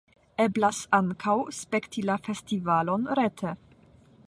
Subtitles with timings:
[0.45, 3.55] Eblas ankaŭ spekti la festivalon rete.